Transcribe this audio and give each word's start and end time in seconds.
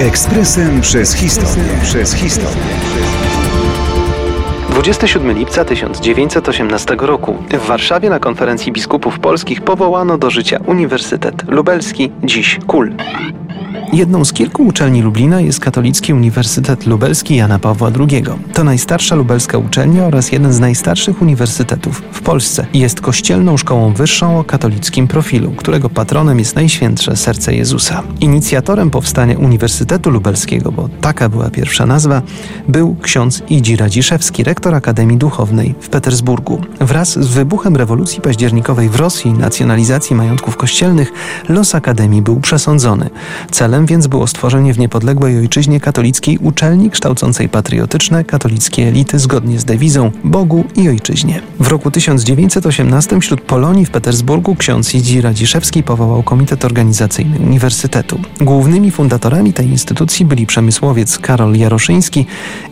Ekspresem 0.00 0.80
przez 0.80 1.14
historię. 1.14 1.64
Przez 1.82 2.14
historię. 2.14 2.62
27 4.70 5.32
lipca 5.32 5.64
1918 5.64 6.96
roku 6.98 7.36
w 7.50 7.66
Warszawie 7.66 8.10
na 8.10 8.20
konferencji 8.20 8.72
biskupów 8.72 9.18
polskich 9.18 9.60
powołano 9.60 10.18
do 10.18 10.30
życia 10.30 10.58
Uniwersytet 10.66 11.48
Lubelski, 11.48 12.12
dziś 12.24 12.58
KUL. 12.66 12.94
Jedną 13.92 14.24
z 14.24 14.32
kilku 14.32 14.62
uczelni 14.62 15.02
Lublina 15.02 15.40
jest 15.40 15.60
Katolicki 15.60 16.14
Uniwersytet 16.14 16.86
Lubelski 16.86 17.36
Jana 17.36 17.58
Pawła 17.58 17.90
II. 18.00 18.24
To 18.52 18.64
najstarsza 18.64 19.14
lubelska 19.14 19.58
uczelnia 19.58 20.04
oraz 20.04 20.32
jeden 20.32 20.52
z 20.52 20.60
najstarszych 20.60 21.22
uniwersytetów 21.22 22.02
w 22.12 22.20
Polsce. 22.20 22.66
Jest 22.74 23.00
kościelną 23.00 23.56
szkołą 23.56 23.92
wyższą 23.92 24.38
o 24.38 24.44
katolickim 24.44 25.08
profilu, 25.08 25.50
którego 25.50 25.90
patronem 25.90 26.38
jest 26.38 26.56
Najświętsze 26.56 27.16
Serce 27.16 27.54
Jezusa. 27.54 28.02
Inicjatorem 28.20 28.90
powstania 28.90 29.38
Uniwersytetu 29.38 30.10
Lubelskiego, 30.10 30.72
bo 30.72 30.88
taka 31.00 31.28
była 31.28 31.50
pierwsza 31.50 31.86
nazwa, 31.86 32.22
był 32.68 32.96
ksiądz 33.02 33.42
Idzi 33.48 33.76
Radziszewski, 33.76 34.44
rektor 34.44 34.74
Akademii 34.74 35.16
Duchownej 35.16 35.74
w 35.80 35.88
Petersburgu. 35.88 36.60
Wraz 36.80 37.18
z 37.18 37.28
wybuchem 37.28 37.76
rewolucji 37.76 38.20
październikowej 38.20 38.88
w 38.88 38.96
Rosji 38.96 39.30
i 39.30 39.34
nacjonalizacji 39.34 40.16
majątków 40.16 40.56
kościelnych, 40.56 41.12
los 41.48 41.74
Akademii 41.74 42.22
był 42.22 42.40
przesądzony. 42.40 43.10
Celem 43.50 43.81
Celem 43.82 43.86
więc 43.86 44.06
było 44.06 44.26
stworzenie 44.26 44.74
w 44.74 44.78
niepodległej 44.78 45.38
ojczyźnie 45.38 45.80
katolickiej 45.80 46.38
uczelni 46.38 46.90
kształcącej 46.90 47.48
patriotyczne 47.48 48.24
katolickie 48.24 48.88
elity 48.88 49.18
zgodnie 49.18 49.58
z 49.58 49.64
dewizą 49.64 50.10
Bogu 50.24 50.64
i 50.76 50.88
ojczyźnie. 50.88 51.42
W 51.60 51.68
roku 51.68 51.90
1918 51.90 53.20
wśród 53.20 53.40
Polonii 53.40 53.86
w 53.86 53.90
Petersburgu 53.90 54.56
ksiądz 54.56 54.94
Idzi 54.94 55.20
Radziszewski 55.20 55.82
powołał 55.82 56.22
komitet 56.22 56.64
organizacyjny 56.64 57.38
uniwersytetu. 57.38 58.20
Głównymi 58.40 58.90
fundatorami 58.90 59.52
tej 59.52 59.66
instytucji 59.66 60.26
byli 60.26 60.46
przemysłowiec 60.46 61.18
Karol 61.18 61.56
Jaroszyński 61.56 62.26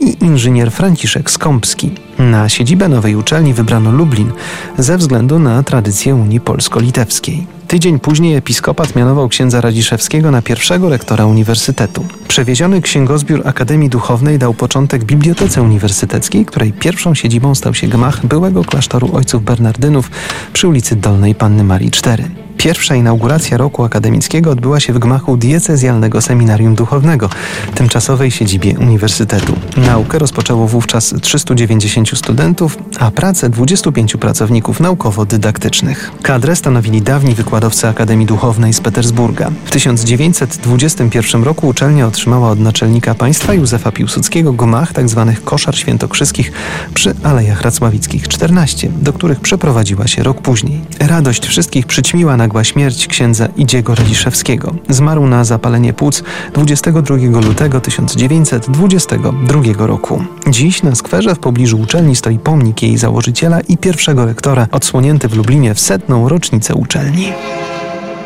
i 0.00 0.24
inżynier 0.24 0.70
Franciszek 0.70 1.30
Skąpski. 1.30 1.90
Na 2.18 2.48
siedzibę 2.48 2.88
nowej 2.88 3.16
uczelni 3.16 3.54
wybrano 3.54 3.92
Lublin 3.92 4.32
ze 4.78 4.98
względu 4.98 5.38
na 5.38 5.62
tradycję 5.62 6.14
Unii 6.14 6.40
Polsko-Litewskiej. 6.40 7.46
Tydzień 7.68 7.98
później 7.98 8.34
episkopat 8.34 8.96
mianował 8.96 9.28
księdza 9.28 9.60
Radziszewskiego 9.60 10.30
na 10.30 10.42
pierwszego 10.42 10.88
rektora 10.88 11.26
uniwersytetu. 11.26 12.04
Przewieziony 12.28 12.82
księgozbiór 12.82 13.42
Akademii 13.48 13.88
Duchownej 13.88 14.38
dał 14.38 14.54
początek 14.54 15.04
Bibliotece 15.04 15.62
Uniwersyteckiej, 15.62 16.46
której 16.46 16.72
pierwszą 16.72 17.14
siedzibą 17.14 17.54
stał 17.54 17.74
się 17.74 17.86
gmach 17.86 18.26
byłego 18.26 18.64
klasztoru 18.64 19.16
ojców 19.16 19.44
Bernardynów 19.44 20.10
przy 20.52 20.68
ulicy 20.68 20.96
Dolnej 20.96 21.34
Panny 21.34 21.64
Marii 21.64 21.90
4. 21.90 22.45
Pierwsza 22.56 22.94
inauguracja 22.94 23.56
roku 23.56 23.84
akademickiego 23.84 24.50
odbyła 24.50 24.80
się 24.80 24.92
w 24.92 24.98
gmachu 24.98 25.36
diecezjalnego 25.36 26.20
seminarium 26.20 26.74
duchownego, 26.74 27.30
tymczasowej 27.74 28.30
siedzibie 28.30 28.78
uniwersytetu. 28.78 29.52
Naukę 29.76 30.18
rozpoczęło 30.18 30.68
wówczas 30.68 31.14
390 31.20 32.18
studentów, 32.18 32.78
a 32.98 33.10
pracę 33.10 33.50
25 33.50 34.16
pracowników 34.16 34.80
naukowo-dydaktycznych. 34.80 36.10
Kadrę 36.22 36.56
stanowili 36.56 37.02
dawni 37.02 37.34
wykładowcy 37.34 37.88
Akademii 37.88 38.26
Duchownej 38.26 38.72
z 38.72 38.80
Petersburga. 38.80 39.50
W 39.64 39.70
1921 39.70 41.44
roku 41.44 41.68
uczelnia 41.68 42.06
otrzymała 42.06 42.50
od 42.50 42.60
naczelnika 42.60 43.14
państwa 43.14 43.54
Józefa 43.54 43.92
Piłsudskiego 43.92 44.52
gmach 44.52 44.92
tzw. 44.92 45.24
Tak 45.26 45.44
koszar 45.44 45.76
świętokrzyskich 45.76 46.52
przy 46.94 47.14
Alejach 47.22 47.62
Racławickich 47.62 48.28
14, 48.28 48.88
do 49.02 49.12
których 49.12 49.40
przeprowadziła 49.40 50.06
się 50.06 50.22
rok 50.22 50.42
później. 50.42 50.80
Radość 50.98 51.46
wszystkich 51.46 51.86
przyćmiła 51.86 52.36
nagła 52.46 52.64
śmierć 52.64 53.06
księdza 53.06 53.48
Idziego 53.56 53.94
Radziszewskiego. 53.94 54.74
Zmarł 54.88 55.26
na 55.26 55.44
zapalenie 55.44 55.92
płuc 55.92 56.22
22 56.54 57.40
lutego 57.40 57.80
1922 57.80 59.86
roku. 59.86 60.24
Dziś 60.46 60.82
na 60.82 60.94
skwerze 60.94 61.34
w 61.34 61.38
pobliżu 61.38 61.80
uczelni 61.80 62.16
stoi 62.16 62.38
pomnik 62.38 62.82
jej 62.82 62.98
założyciela 62.98 63.60
i 63.60 63.78
pierwszego 63.78 64.26
rektora, 64.26 64.68
odsłonięty 64.72 65.28
w 65.28 65.36
Lublinie 65.36 65.74
w 65.74 65.80
setną 65.80 66.28
rocznicę 66.28 66.74
uczelni. 66.74 67.32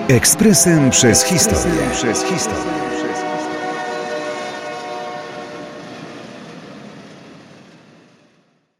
Ekspresem 0.09 0.91
przez 0.91 1.25
historię. 1.25 1.81
Przez 1.93 2.25
historię. 2.25 3.00